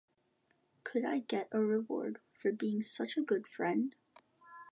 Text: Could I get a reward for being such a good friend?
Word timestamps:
Could 0.83 1.05
I 1.05 1.19
get 1.19 1.47
a 1.51 1.59
reward 1.59 2.21
for 2.33 2.51
being 2.51 2.81
such 2.81 3.17
a 3.17 3.21
good 3.21 3.45
friend? 3.47 3.93